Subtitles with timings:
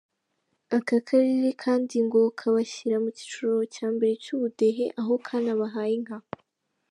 [0.77, 6.17] Aka karere kandi ngo kabashyira mu cyiciro cya mbere cy’ubudehe, aho kanabahaye inka.